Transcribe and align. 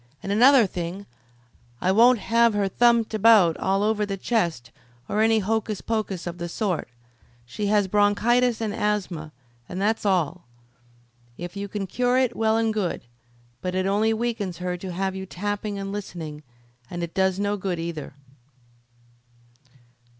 And 0.23 0.31
another 0.31 0.65
thing, 0.65 1.05
I 1.79 1.91
won't 1.91 2.17
have 2.17 2.55
her 2.55 2.67
thumped 2.67 3.13
about 3.13 3.55
all 3.57 3.83
over 3.83 4.03
the 4.03 4.17
chest, 4.17 4.71
or 5.07 5.21
any 5.21 5.37
hocus 5.37 5.79
pocus 5.81 6.25
of 6.25 6.39
the 6.39 6.49
sort. 6.49 6.87
She 7.45 7.67
has 7.67 7.87
bronchitis 7.87 8.61
and 8.61 8.73
asthma, 8.73 9.31
and 9.69 9.79
that's 9.79 10.03
all. 10.03 10.47
If 11.37 11.55
you 11.55 11.67
can 11.67 11.85
cure 11.85 12.17
it 12.17 12.35
well 12.35 12.57
and 12.57 12.73
good. 12.73 13.03
But 13.61 13.75
it 13.75 13.85
only 13.85 14.11
weakens 14.11 14.57
her 14.57 14.75
to 14.75 14.91
have 14.91 15.15
you 15.15 15.27
tapping 15.27 15.77
and 15.77 15.91
listening, 15.91 16.41
and 16.89 17.03
it 17.03 17.13
does 17.13 17.37
no 17.37 17.55
good 17.55 17.77
either." 17.77 18.15